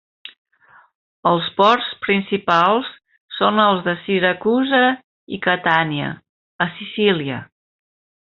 [1.31, 2.89] Els ports principals
[3.41, 4.81] són els de Siracusa
[5.37, 6.09] i Catània,
[6.67, 7.39] a Sicília.